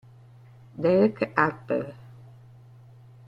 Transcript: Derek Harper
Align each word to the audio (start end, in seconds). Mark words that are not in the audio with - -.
Derek 0.81 1.29
Harper 1.37 1.93